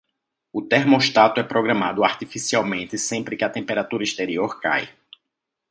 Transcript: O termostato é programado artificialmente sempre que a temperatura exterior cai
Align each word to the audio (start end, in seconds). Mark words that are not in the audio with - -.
O 0.51 0.63
termostato 0.63 1.39
é 1.39 1.43
programado 1.43 2.03
artificialmente 2.03 2.97
sempre 2.97 3.37
que 3.37 3.43
a 3.43 3.49
temperatura 3.51 4.03
exterior 4.03 4.59
cai 4.59 4.89